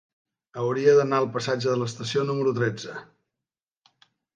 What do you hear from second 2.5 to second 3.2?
tretze.